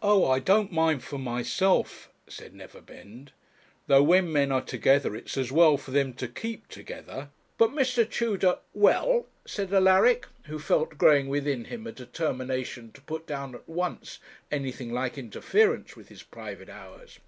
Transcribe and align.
'Oh! 0.00 0.24
I 0.30 0.38
don't 0.38 0.72
mind 0.72 1.04
for 1.04 1.18
myself,' 1.18 2.08
said 2.26 2.54
Neverbend, 2.54 3.32
'though, 3.86 4.02
when 4.02 4.32
men 4.32 4.50
are 4.50 4.62
together, 4.62 5.14
it's 5.14 5.36
as 5.36 5.52
well 5.52 5.76
for 5.76 5.90
them 5.90 6.14
to 6.14 6.26
keep 6.26 6.68
together. 6.68 7.28
But, 7.58 7.72
Mr. 7.72 8.08
Tudor' 8.10 8.60
'Well?' 8.72 9.26
said 9.44 9.74
Alaric, 9.74 10.24
who 10.44 10.58
felt 10.58 10.96
growing 10.96 11.28
within 11.28 11.66
him 11.66 11.86
a 11.86 11.92
determination 11.92 12.92
to 12.92 13.02
put 13.02 13.26
down 13.26 13.54
at 13.54 13.68
once 13.68 14.20
anything 14.50 14.90
like 14.90 15.18
interference 15.18 15.94
with 15.96 16.08
his 16.08 16.22
private 16.22 16.70
hours. 16.70 17.18